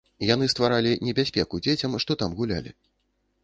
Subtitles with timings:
[0.27, 2.79] Яны стваралі небяспеку дзецям, што там гулялі.